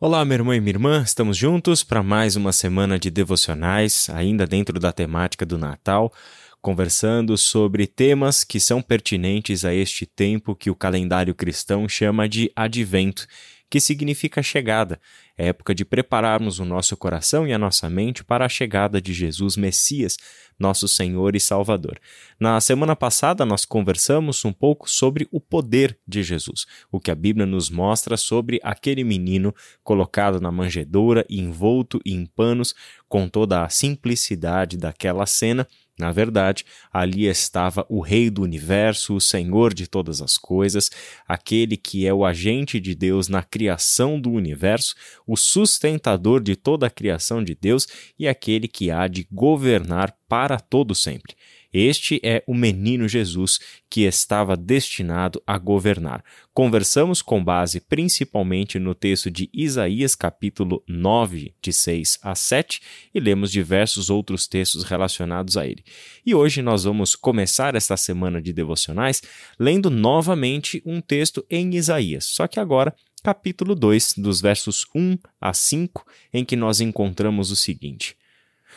Olá, 0.00 0.24
meu 0.24 0.34
irmão 0.34 0.52
e 0.52 0.60
minha 0.60 0.72
irmã, 0.72 1.02
estamos 1.02 1.36
juntos 1.36 1.84
para 1.84 2.02
mais 2.02 2.34
uma 2.34 2.52
semana 2.52 2.98
de 2.98 3.10
devocionais, 3.10 4.10
ainda 4.10 4.44
dentro 4.44 4.80
da 4.80 4.92
temática 4.92 5.46
do 5.46 5.56
Natal, 5.56 6.12
conversando 6.60 7.38
sobre 7.38 7.86
temas 7.86 8.42
que 8.42 8.58
são 8.58 8.82
pertinentes 8.82 9.64
a 9.64 9.72
este 9.72 10.04
tempo 10.04 10.56
que 10.56 10.68
o 10.68 10.74
calendário 10.74 11.32
cristão 11.32 11.88
chama 11.88 12.28
de 12.28 12.50
advento 12.56 13.24
que 13.70 13.80
significa 13.80 14.42
chegada, 14.42 15.00
é 15.36 15.48
época 15.48 15.74
de 15.74 15.84
prepararmos 15.84 16.60
o 16.60 16.64
nosso 16.64 16.96
coração 16.96 17.46
e 17.46 17.52
a 17.52 17.58
nossa 17.58 17.90
mente 17.90 18.22
para 18.22 18.44
a 18.44 18.48
chegada 18.48 19.00
de 19.00 19.12
Jesus 19.12 19.56
Messias, 19.56 20.16
nosso 20.56 20.86
Senhor 20.86 21.34
e 21.34 21.40
Salvador. 21.40 21.98
Na 22.38 22.60
semana 22.60 22.94
passada, 22.94 23.44
nós 23.44 23.64
conversamos 23.64 24.44
um 24.44 24.52
pouco 24.52 24.88
sobre 24.88 25.26
o 25.32 25.40
poder 25.40 25.98
de 26.06 26.22
Jesus, 26.22 26.66
o 26.90 27.00
que 27.00 27.10
a 27.10 27.14
Bíblia 27.14 27.46
nos 27.46 27.68
mostra 27.68 28.16
sobre 28.16 28.60
aquele 28.62 29.02
menino 29.02 29.52
colocado 29.82 30.40
na 30.40 30.52
manjedoura, 30.52 31.26
envolto 31.28 32.00
em 32.06 32.24
panos, 32.26 32.74
com 33.08 33.28
toda 33.28 33.64
a 33.64 33.68
simplicidade 33.68 34.76
daquela 34.76 35.26
cena 35.26 35.66
na 35.98 36.10
verdade, 36.10 36.64
ali 36.92 37.26
estava 37.26 37.86
o 37.88 38.00
Rei 38.00 38.28
do 38.28 38.42
universo, 38.42 39.14
o 39.14 39.20
Senhor 39.20 39.72
de 39.72 39.86
todas 39.86 40.20
as 40.20 40.36
coisas, 40.36 40.90
aquele 41.26 41.76
que 41.76 42.04
é 42.06 42.12
o 42.12 42.24
agente 42.24 42.80
de 42.80 42.94
Deus 42.94 43.28
na 43.28 43.42
criação 43.42 44.20
do 44.20 44.32
universo, 44.32 44.94
o 45.24 45.36
sustentador 45.36 46.42
de 46.42 46.56
toda 46.56 46.86
a 46.86 46.90
criação 46.90 47.44
de 47.44 47.54
Deus 47.54 47.86
e 48.18 48.26
aquele 48.26 48.66
que 48.66 48.90
há 48.90 49.06
de 49.06 49.26
governar 49.30 50.16
para 50.28 50.58
todo 50.58 50.94
sempre. 50.94 51.36
Este 51.74 52.20
é 52.22 52.44
o 52.46 52.54
menino 52.54 53.08
Jesus 53.08 53.58
que 53.90 54.02
estava 54.02 54.56
destinado 54.56 55.42
a 55.44 55.58
governar. 55.58 56.24
Conversamos 56.52 57.20
com 57.20 57.42
base 57.42 57.80
principalmente 57.80 58.78
no 58.78 58.94
texto 58.94 59.28
de 59.28 59.50
Isaías, 59.52 60.14
capítulo 60.14 60.84
9, 60.86 61.52
de 61.60 61.72
6 61.72 62.20
a 62.22 62.32
7, 62.36 62.80
e 63.12 63.18
lemos 63.18 63.50
diversos 63.50 64.08
outros 64.08 64.46
textos 64.46 64.84
relacionados 64.84 65.56
a 65.56 65.66
ele. 65.66 65.82
E 66.24 66.32
hoje 66.32 66.62
nós 66.62 66.84
vamos 66.84 67.16
começar 67.16 67.74
esta 67.74 67.96
semana 67.96 68.40
de 68.40 68.52
devocionais 68.52 69.20
lendo 69.58 69.90
novamente 69.90 70.80
um 70.86 71.00
texto 71.00 71.44
em 71.50 71.74
Isaías, 71.74 72.24
só 72.24 72.46
que 72.46 72.60
agora 72.60 72.94
capítulo 73.20 73.74
2, 73.74 74.14
dos 74.18 74.40
versos 74.40 74.86
1 74.94 75.18
a 75.40 75.52
5, 75.52 76.06
em 76.32 76.44
que 76.44 76.54
nós 76.54 76.80
encontramos 76.80 77.50
o 77.50 77.56
seguinte: 77.56 78.16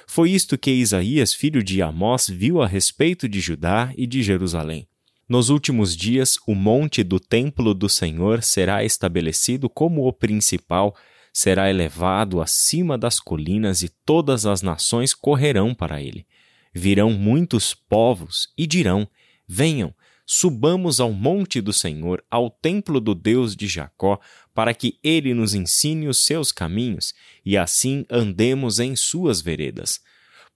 foi 0.10 0.32
isto 0.32 0.58
que 0.58 0.72
Isaías, 0.72 1.34
filho 1.34 1.62
de 1.62 1.82
Amós, 1.82 2.28
viu 2.30 2.62
a 2.62 2.66
respeito 2.66 3.28
de 3.28 3.42
Judá 3.42 3.94
e 3.98 4.08
de 4.08 4.24
Jerusalém. 4.24 4.88
Nos 5.28 5.50
últimos 5.50 5.96
dias, 5.96 6.38
o 6.48 6.56
monte 6.56 7.04
do 7.04 7.20
templo 7.20 7.74
do 7.74 7.90
Senhor 7.90 8.42
será 8.42 8.86
estabelecido 8.86 9.70
como 9.70 10.08
o 10.08 10.14
principal, 10.14 10.96
será 11.34 11.70
elevado 11.70 12.42
acima 12.42 12.98
das 12.98 13.20
colinas 13.20 13.82
e 13.82 13.90
todas 13.90 14.46
as 14.46 14.62
nações 14.62 15.14
correrão 15.14 15.76
para 15.76 16.02
ele. 16.02 16.26
Virão 16.74 17.12
muitos 17.12 17.74
povos 17.74 18.48
e 18.58 18.66
dirão: 18.66 19.06
Venham, 19.46 19.94
subamos 20.30 21.00
ao 21.00 21.14
monte 21.14 21.62
do 21.62 21.72
Senhor, 21.72 22.22
ao 22.30 22.50
templo 22.50 23.00
do 23.00 23.16
Deus 23.16 23.56
de 23.56 23.66
Jacó, 23.66 24.20
para 24.54 24.74
que 24.74 25.00
ele 25.02 25.34
nos 25.34 25.54
ensine 25.54 26.10
os 26.10 26.26
seus 26.26 26.52
caminhos 26.52 27.14
e 27.46 27.58
assim 27.58 28.06
andemos 28.12 28.78
em 28.78 28.94
suas 28.94 29.40
veredas. 29.40 30.02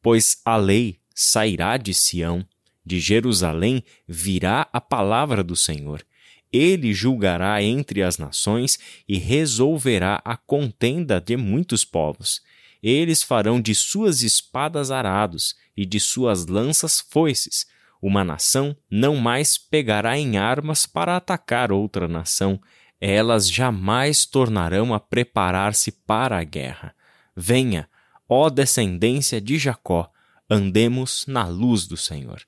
Pois 0.01 0.41
a 0.43 0.57
lei 0.57 0.99
sairá 1.15 1.77
de 1.77 1.93
Sião, 1.93 2.45
de 2.85 2.99
Jerusalém 2.99 3.81
virá 4.05 4.67
a 4.73 4.81
palavra 4.81 5.41
do 5.41 5.55
Senhor. 5.55 6.05
Ele 6.51 6.93
julgará 6.93 7.63
entre 7.63 8.03
as 8.03 8.17
nações 8.17 8.77
e 9.07 9.17
resolverá 9.17 10.21
a 10.25 10.35
contenda 10.35 11.21
de 11.21 11.37
muitos 11.37 11.85
povos. 11.85 12.41
Eles 12.83 13.23
farão 13.23 13.61
de 13.61 13.73
suas 13.73 14.21
espadas 14.21 14.91
arados 14.91 15.55
e 15.77 15.85
de 15.85 15.99
suas 15.99 16.47
lanças 16.47 16.99
foices 16.99 17.65
uma 18.01 18.23
nação 18.23 18.75
não 18.89 19.15
mais 19.15 19.57
pegará 19.57 20.17
em 20.17 20.37
armas 20.37 20.85
para 20.85 21.15
atacar 21.15 21.71
outra 21.71 22.07
nação, 22.07 22.59
elas 22.99 23.49
jamais 23.49 24.25
tornarão 24.25 24.93
a 24.93 24.99
preparar-se 24.99 25.91
para 25.91 26.37
a 26.37 26.43
guerra. 26.43 26.95
Venha, 27.35 27.87
ó 28.27 28.49
descendência 28.49 29.39
de 29.39 29.57
Jacó, 29.57 30.09
andemos 30.49 31.25
na 31.27 31.47
luz 31.47 31.87
do 31.87 31.97
Senhor. 31.97 32.41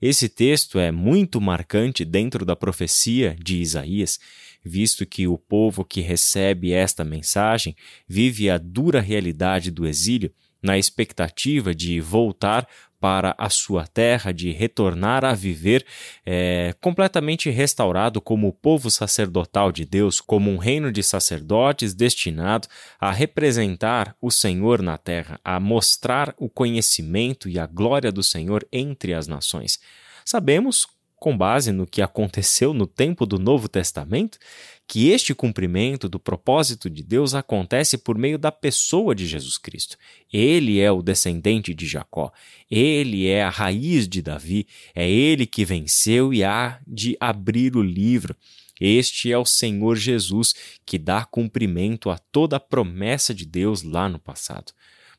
Esse 0.00 0.28
texto 0.28 0.78
é 0.78 0.90
muito 0.90 1.40
marcante 1.40 2.04
dentro 2.04 2.44
da 2.44 2.54
profecia 2.54 3.36
de 3.42 3.60
Isaías, 3.60 4.18
visto 4.62 5.06
que 5.06 5.26
o 5.26 5.38
povo 5.38 5.84
que 5.84 6.00
recebe 6.00 6.72
esta 6.72 7.04
mensagem 7.04 7.76
vive 8.06 8.50
a 8.50 8.58
dura 8.58 9.00
realidade 9.00 9.70
do 9.70 9.86
exílio 9.86 10.32
na 10.62 10.78
expectativa 10.78 11.74
de 11.74 12.00
voltar 12.00 12.66
para 13.04 13.34
a 13.36 13.50
sua 13.50 13.86
terra, 13.86 14.32
de 14.32 14.50
retornar 14.50 15.26
a 15.26 15.34
viver 15.34 15.84
é, 16.24 16.74
completamente 16.80 17.50
restaurado 17.50 18.18
como 18.18 18.48
o 18.48 18.52
povo 18.52 18.90
sacerdotal 18.90 19.70
de 19.70 19.84
Deus, 19.84 20.22
como 20.22 20.50
um 20.50 20.56
reino 20.56 20.90
de 20.90 21.02
sacerdotes 21.02 21.92
destinado 21.92 22.66
a 22.98 23.12
representar 23.12 24.16
o 24.22 24.30
Senhor 24.30 24.80
na 24.80 24.96
terra, 24.96 25.38
a 25.44 25.60
mostrar 25.60 26.34
o 26.38 26.48
conhecimento 26.48 27.46
e 27.46 27.58
a 27.58 27.66
glória 27.66 28.10
do 28.10 28.22
Senhor 28.22 28.66
entre 28.72 29.12
as 29.12 29.28
nações. 29.28 29.78
Sabemos, 30.24 30.86
com 31.24 31.34
base 31.34 31.72
no 31.72 31.86
que 31.86 32.02
aconteceu 32.02 32.74
no 32.74 32.86
tempo 32.86 33.24
do 33.24 33.38
Novo 33.38 33.66
Testamento, 33.66 34.38
que 34.86 35.08
este 35.08 35.34
cumprimento 35.34 36.06
do 36.06 36.20
propósito 36.20 36.90
de 36.90 37.02
Deus 37.02 37.34
acontece 37.34 37.96
por 37.96 38.18
meio 38.18 38.38
da 38.38 38.52
pessoa 38.52 39.14
de 39.14 39.26
Jesus 39.26 39.56
Cristo. 39.56 39.96
Ele 40.30 40.78
é 40.80 40.92
o 40.92 41.00
descendente 41.00 41.72
de 41.72 41.86
Jacó, 41.86 42.30
ele 42.70 43.26
é 43.26 43.42
a 43.42 43.48
raiz 43.48 44.06
de 44.06 44.20
Davi, 44.20 44.66
é 44.94 45.08
ele 45.10 45.46
que 45.46 45.64
venceu 45.64 46.34
e 46.34 46.44
há 46.44 46.78
de 46.86 47.16
abrir 47.18 47.74
o 47.74 47.80
livro. 47.80 48.36
Este 48.78 49.32
é 49.32 49.38
o 49.38 49.46
Senhor 49.46 49.96
Jesus 49.96 50.54
que 50.84 50.98
dá 50.98 51.24
cumprimento 51.24 52.10
a 52.10 52.18
toda 52.18 52.56
a 52.56 52.60
promessa 52.60 53.32
de 53.32 53.46
Deus 53.46 53.82
lá 53.82 54.10
no 54.10 54.18
passado. 54.18 54.74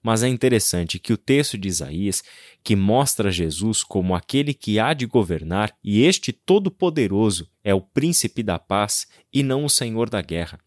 Mas 0.05 0.21
é 0.21 0.27
interessante 0.27 0.99
que 0.99 1.11
o 1.11 1.17
texto 1.17 1.57
de 1.57 1.67
Isaías, 1.67 2.23
que 2.63 2.75
mostra 2.75 3.31
Jesus 3.31 3.83
como 3.83 4.13
aquele 4.13 4.53
que 4.53 4.77
há 4.77 4.93
de 4.93 5.07
governar, 5.07 5.75
e 5.83 6.03
este 6.03 6.31
Todo-Poderoso 6.31 7.49
é 7.63 7.73
o 7.73 7.81
príncipe 7.81 8.43
da 8.43 8.59
paz 8.59 9.07
e 9.33 9.41
não 9.41 9.65
o 9.65 9.69
senhor 9.69 10.07
da 10.07 10.21
guerra. 10.21 10.59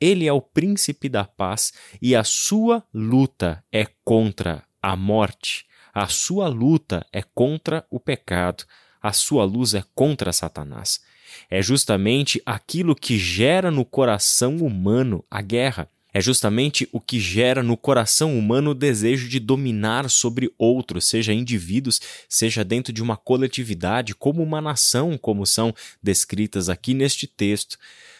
Ele 0.00 0.26
é 0.26 0.32
o 0.32 0.40
príncipe 0.40 1.08
da 1.08 1.24
paz 1.24 1.72
e 2.02 2.16
a 2.16 2.24
sua 2.24 2.82
luta 2.92 3.62
é 3.70 3.86
contra 4.04 4.64
a 4.82 4.96
morte, 4.96 5.66
a 5.94 6.08
sua 6.08 6.48
luta 6.48 7.06
é 7.12 7.22
contra 7.22 7.86
o 7.88 8.00
pecado, 8.00 8.64
a 9.00 9.12
sua 9.12 9.44
luz 9.44 9.74
é 9.74 9.84
contra 9.94 10.32
Satanás. 10.32 11.00
É 11.48 11.62
justamente 11.62 12.42
aquilo 12.44 12.96
que 12.96 13.18
gera 13.18 13.70
no 13.70 13.84
coração 13.84 14.56
humano 14.56 15.24
a 15.30 15.40
guerra 15.40 15.88
é 16.14 16.20
justamente 16.20 16.88
o 16.92 17.00
que 17.00 17.18
gera 17.18 17.60
no 17.60 17.76
coração 17.76 18.38
humano 18.38 18.70
o 18.70 18.74
desejo 18.74 19.28
de 19.28 19.40
dominar 19.40 20.08
sobre 20.08 20.54
outros, 20.56 21.08
seja 21.08 21.32
indivíduos, 21.32 22.00
seja 22.28 22.64
dentro 22.64 22.92
de 22.92 23.02
uma 23.02 23.16
coletividade, 23.16 24.14
como 24.14 24.40
uma 24.40 24.60
nação, 24.60 25.18
como 25.18 25.44
são 25.44 25.74
descritas 26.00 26.68
aqui 26.68 26.94
neste 26.94 27.26
texto, 27.26 27.76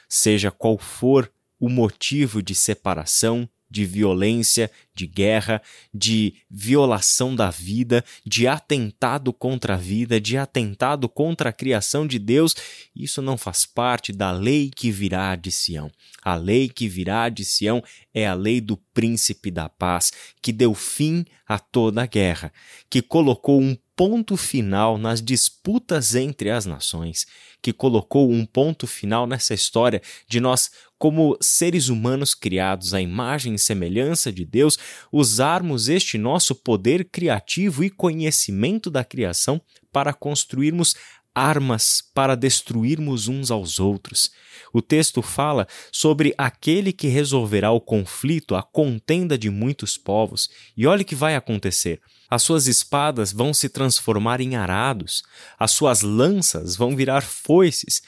seja 0.09 0.50
qual 0.50 0.77
for 0.77 1.31
o 1.60 1.69
motivo 1.69 2.43
de 2.43 2.53
separação, 2.53 3.49
de 3.75 3.85
violência, 3.85 4.71
de 4.95 5.05
guerra, 5.05 5.61
de 5.93 6.35
violação 6.49 7.35
da 7.35 7.51
vida, 7.51 8.05
de 8.25 8.47
atentado 8.47 9.33
contra 9.33 9.75
a 9.75 9.77
vida, 9.77 10.21
de 10.21 10.39
atentado 10.39 11.09
contra 11.09 11.51
a 11.51 11.53
criação 11.53 12.07
de 12.07 12.21
Deus, 12.21 12.55
isso 12.95 13.21
não 13.21 13.37
faz 13.37 13.67
parte 13.67 14.12
da 14.12 14.31
lei 14.31 14.71
que 14.71 14.93
virá 14.93 15.35
de 15.35 15.51
Sião. 15.51 15.91
A 16.23 16.37
lei 16.37 16.69
que 16.69 16.89
virá 16.89 17.29
de 17.29 17.45
Sião 17.45 17.83
é 18.15 18.29
a 18.29 18.35
lei 18.35 18.61
do 18.61 18.76
príncipe 18.76 19.50
da 19.50 19.69
paz, 19.69 20.12
que 20.41 20.53
deu 20.53 20.73
fim 20.73 21.25
a 21.44 21.59
toda 21.59 22.05
a 22.05 22.06
guerra, 22.06 22.53
que 22.88 23.03
colocou 23.03 23.61
um 23.61 23.76
ponto 23.96 24.37
final 24.37 24.99
nas 24.99 25.23
disputas 25.23 26.14
entre 26.14 26.50
as 26.50 26.67
nações, 26.67 27.26
que 27.62 27.73
colocou 27.73 28.31
um 28.31 28.44
ponto 28.44 28.87
final 28.87 29.26
nessa 29.26 29.55
história 29.55 30.02
de 30.29 30.41
nós, 30.41 30.70
como 30.99 31.37
seres 31.41 31.88
humanos 31.88 32.35
criados 32.35 32.93
à 32.93 33.00
imagem 33.00 33.55
e 33.55 33.58
semelhança 33.58 34.32
de 34.32 34.44
Deus, 34.44 34.79
usarmos 35.12 35.88
este 35.88 36.19
nosso 36.19 36.55
poder 36.55 37.05
criativo 37.05 37.85
e 37.85 37.91
conhecimento 37.91 38.91
da 38.91 39.05
criação 39.05 39.61
para 39.93 40.12
construirmos 40.12 40.94
armas 41.35 42.03
para 42.15 42.37
destruirmos 42.37 43.27
uns 43.29 43.51
aos 43.51 43.81
outros. 43.81 44.31
O 44.73 44.81
texto 44.81 45.21
fala 45.23 45.67
sobre 45.91 46.35
aquele 46.39 46.93
que 46.93 47.09
resolverá 47.09 47.71
o 47.71 47.81
conflito, 47.81 48.55
a 48.55 48.63
contenda 48.63 49.37
de 49.37 49.51
muitos 49.51 49.97
povos. 49.97 50.49
E 50.77 50.87
olha 50.87 51.03
o 51.03 51.05
que 51.05 51.15
vai 51.15 51.35
acontecer. 51.35 52.01
As 52.31 52.43
suas 52.43 52.67
espadas 52.67 53.33
vão 53.33 53.53
se 53.55 53.69
transformar 53.69 54.41
em 54.41 54.57
arados, 54.57 55.23
as 55.59 55.71
suas 55.71 56.03
lanças 56.03 56.77
vão 56.77 56.97
virar 56.97 57.23
foices. 57.23 58.03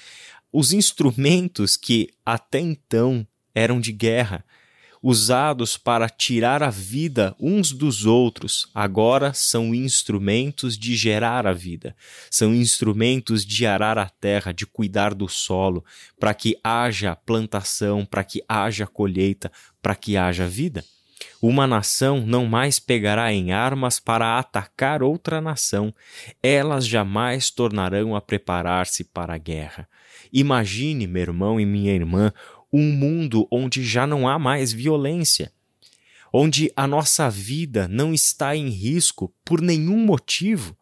Os 0.52 0.72
instrumentos 0.72 1.76
que 1.76 2.08
até 2.24 2.60
então 2.60 3.26
eram 3.54 3.80
de 3.80 3.92
guerra, 3.92 4.44
usados 5.08 5.76
para 5.76 6.08
tirar 6.08 6.64
a 6.64 6.68
vida 6.68 7.32
uns 7.38 7.70
dos 7.70 8.04
outros, 8.04 8.68
agora 8.74 9.32
são 9.32 9.72
instrumentos 9.72 10.76
de 10.76 10.96
gerar 10.96 11.46
a 11.46 11.52
vida, 11.52 11.94
são 12.28 12.52
instrumentos 12.52 13.46
de 13.46 13.64
arar 13.64 13.98
a 13.98 14.08
terra, 14.08 14.50
de 14.50 14.66
cuidar 14.66 15.14
do 15.14 15.28
solo, 15.28 15.84
para 16.18 16.34
que 16.34 16.58
haja 16.62 17.14
plantação, 17.14 18.04
para 18.04 18.24
que 18.24 18.42
haja 18.48 18.84
colheita, 18.84 19.52
para 19.80 19.94
que 19.94 20.16
haja 20.16 20.48
vida. 20.48 20.84
Uma 21.40 21.68
nação 21.68 22.26
não 22.26 22.44
mais 22.44 22.80
pegará 22.80 23.32
em 23.32 23.52
armas 23.52 24.00
para 24.00 24.40
atacar 24.40 25.04
outra 25.04 25.40
nação, 25.40 25.94
elas 26.42 26.84
jamais 26.84 27.48
tornarão 27.48 28.16
a 28.16 28.20
preparar-se 28.20 29.04
para 29.04 29.34
a 29.34 29.38
guerra. 29.38 29.88
Imagine, 30.32 31.06
meu 31.06 31.22
irmão 31.22 31.60
e 31.60 31.64
minha 31.64 31.92
irmã, 31.92 32.32
um 32.72 32.92
mundo 32.92 33.46
onde 33.50 33.84
já 33.84 34.06
não 34.06 34.28
há 34.28 34.38
mais 34.38 34.72
violência, 34.72 35.52
onde 36.32 36.70
a 36.76 36.86
nossa 36.86 37.30
vida 37.30 37.88
não 37.88 38.12
está 38.12 38.56
em 38.56 38.68
risco 38.68 39.32
por 39.44 39.60
nenhum 39.60 40.04
motivo, 40.04 40.76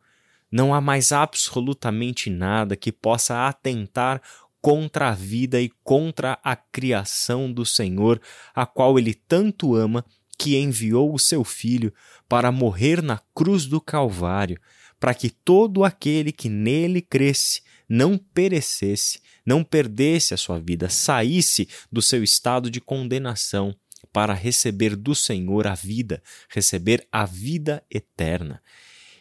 não 0.51 0.73
há 0.73 0.81
mais 0.81 1.13
absolutamente 1.13 2.31
nada 2.31 2.77
que 2.77 2.93
possa 2.93 3.49
atentar 3.49 4.23
contra 4.61 5.11
a 5.11 5.13
vida 5.13 5.61
e 5.61 5.71
contra 5.83 6.39
a 6.43 6.57
criação 6.57 7.53
do 7.53 7.67
Senhor, 7.67 8.21
a 8.55 8.65
qual 8.65 8.99
ele 8.99 9.13
tanto 9.13 9.75
ama, 9.75 10.05
que 10.39 10.57
enviou 10.57 11.15
o 11.15 11.19
seu 11.19 11.45
Filho 11.45 11.93
para 12.29 12.51
morrer 12.51 13.03
na 13.03 13.21
cruz 13.35 13.67
do 13.67 13.81
Calvário, 13.81 14.59
para 14.99 15.13
que 15.13 15.29
todo 15.29 15.85
aquele 15.85 16.33
que 16.33 16.49
nele 16.49 17.03
cresce 17.03 17.63
não 17.89 18.17
perecesse, 18.19 19.21
não 19.45 19.63
perdesse 19.63 20.35
a 20.35 20.37
sua 20.37 20.59
vida, 20.59 20.89
saísse 20.89 21.69
do 21.91 22.03
seu 22.03 22.23
estado 22.23 22.71
de 22.71 22.81
condenação 22.81 23.75
para 24.13 24.35
receber 24.35 24.97
do 24.97 25.15
Senhor 25.15 25.67
a 25.67 25.75
vida, 25.75 26.23
receber 26.49 27.07
a 27.11 27.25
vida 27.25 27.83
eterna. 27.91 28.63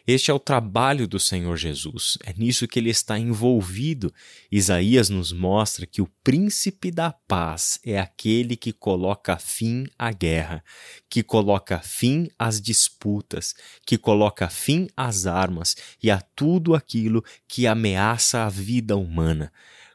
Este 0.06 0.30
é 0.30 0.34
o 0.34 0.38
trabalho 0.38 1.08
do 1.08 1.18
Senhor 1.18 1.56
Jesus, 1.56 2.18
é 2.22 2.34
nisso 2.34 2.68
que 2.68 2.78
ele 2.78 2.90
está 2.90 3.18
envolvido. 3.18 4.12
Isaías 4.52 5.08
nos 5.08 5.32
mostra 5.32 5.86
que 5.86 6.02
o 6.02 6.10
príncipe 6.22 6.90
da 6.90 7.10
paz 7.10 7.80
é 7.82 7.98
aquele 7.98 8.54
que 8.54 8.70
coloca 8.70 9.38
fim 9.38 9.86
à 9.98 10.12
guerra, 10.12 10.62
que 11.08 11.22
coloca 11.22 11.78
fim 11.78 12.28
às 12.38 12.60
disputas, 12.60 13.54
que 13.86 13.96
coloca 13.96 14.46
fim 14.50 14.88
às 14.94 15.26
armas 15.26 15.74
e 16.02 16.10
a 16.10 16.20
tudo 16.20 16.74
aquilo 16.74 17.24
que 17.48 17.66
ameaça 17.66 18.44
a 18.44 18.50
vida 18.50 18.98
humana. 18.98 19.50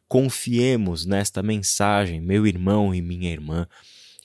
Confiemos 0.07 1.05
nesta 1.05 1.43
mensagem, 1.43 2.19
meu 2.19 2.47
irmão 2.47 2.95
e 2.95 2.99
minha 2.99 3.29
irmã, 3.29 3.67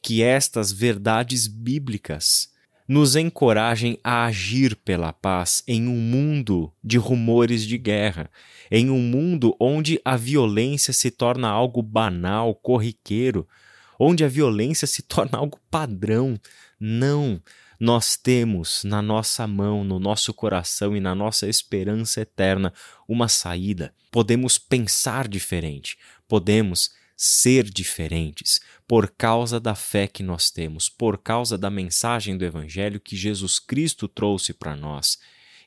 que 0.03 0.23
estas 0.23 0.73
verdades 0.73 1.47
bíblicas 1.47 2.54
nos 2.87 3.17
encorajem 3.17 3.99
a 4.05 4.27
agir 4.27 4.77
pela 4.77 5.13
paz 5.13 5.63
em 5.67 5.89
um 5.89 5.97
mundo 5.97 6.71
de 6.83 6.99
rumores 6.99 7.67
de 7.67 7.79
guerra, 7.79 8.31
em 8.71 8.91
um 8.91 8.99
mundo 8.99 9.57
onde 9.59 10.01
a 10.05 10.17
violência 10.17 10.93
se 10.93 11.11
torna 11.11 11.49
algo 11.49 11.83
banal, 11.83 12.55
corriqueiro, 12.55 13.49
onde 13.99 14.25
a 14.25 14.29
violência 14.29 14.87
se 14.87 15.03
torna 15.05 15.39
algo 15.39 15.59
padrão. 15.71 16.39
Não, 16.79 17.41
nós 17.81 18.17
temos 18.17 18.85
na 18.85 19.01
nossa 19.01 19.47
mão, 19.47 19.83
no 19.83 19.99
nosso 19.99 20.35
coração 20.35 20.97
e 20.97 21.01
na 21.01 21.15
nossa 21.15 21.49
esperança 21.49 22.21
eterna 22.21 22.73
uma 23.09 23.29
saída. 23.29 23.95
Podemos 24.11 24.59
pensar 24.59 25.27
diferente, 25.27 25.97
podemos 26.29 26.91
ser 27.17 27.65
diferentes 27.65 28.61
por 28.87 29.11
causa 29.11 29.61
da 29.61 29.75
fé 29.75 30.07
que 30.07 30.23
nós 30.23 30.51
temos, 30.51 30.89
por 30.89 31.19
causa 31.19 31.57
da 31.57 31.71
mensagem 31.71 32.37
do 32.37 32.45
Evangelho 32.45 33.01
que 33.01 33.17
Jesus 33.17 33.59
Cristo 33.59 34.09
trouxe 34.09 34.53
para 34.53 34.77
nós. 34.77 35.19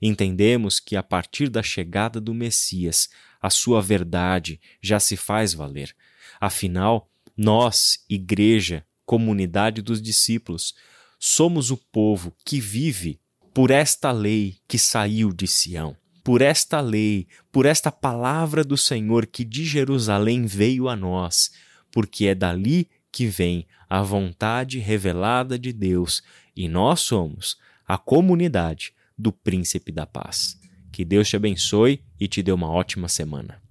Entendemos 0.01 0.79
que 0.79 0.95
a 0.95 1.03
partir 1.03 1.49
da 1.49 1.63
chegada 1.63 2.19
do 2.21 2.33
Messias, 2.33 3.09
a 3.41 3.49
sua 3.49 3.81
verdade 3.81 4.59
já 4.81 4.99
se 4.99 5.15
faz 5.15 5.53
valer. 5.53 5.95
Afinal, 6.39 7.09
nós, 7.35 8.03
Igreja, 8.09 8.85
comunidade 9.05 9.81
dos 9.81 10.01
discípulos, 10.01 10.75
somos 11.19 11.71
o 11.71 11.77
povo 11.77 12.35
que 12.45 12.59
vive 12.59 13.19
por 13.53 13.71
esta 13.71 14.11
lei 14.11 14.57
que 14.67 14.77
saiu 14.77 15.33
de 15.33 15.47
Sião 15.47 15.97
por 16.27 16.41
esta 16.41 16.81
lei, 16.81 17.25
por 17.53 17.65
esta 17.65 17.89
palavra 17.89 18.61
do 18.61 18.75
Senhor 18.75 19.25
que 19.25 19.45
de 19.45 19.63
Jerusalém 19.63 20.45
veio 20.45 20.89
a 20.89 20.93
nós, 20.93 21.53
porque 21.89 22.25
é 22.25 22.35
dali 22.35 22.89
que 23.09 23.27
vem 23.27 23.65
a 23.89 24.01
vontade 24.01 24.77
revelada 24.77 25.57
de 25.57 25.71
Deus 25.71 26.21
e 26.53 26.67
nós 26.67 26.99
somos 26.99 27.57
a 27.87 27.97
comunidade 27.97 28.93
do 29.17 29.31
Príncipe 29.31 29.89
da 29.89 30.05
Paz. 30.05 30.59
Que 30.91 31.05
Deus 31.05 31.29
te 31.29 31.37
abençoe 31.37 32.03
e 32.19 32.27
te 32.27 32.43
dê 32.43 32.51
uma 32.51 32.69
ótima 32.69 33.07
semana. 33.07 33.61